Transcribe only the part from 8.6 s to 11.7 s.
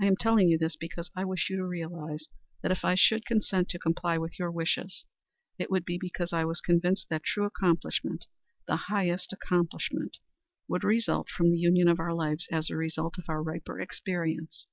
the highest accomplishment would result from the